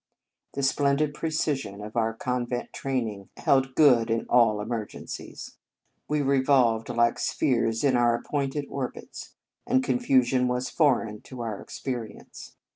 [0.55, 5.57] The splendid precision of our convent training held good in all emer gencies.
[6.07, 9.35] We revolved like spheres in our appointed orbits,
[9.67, 12.55] and confusion was foreign to our experience.